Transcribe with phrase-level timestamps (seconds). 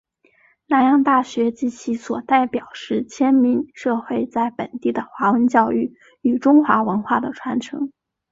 [0.65, 7.91] 南洋大学及其所代表是迁民社会在本地的华文教育与中华文化的传承。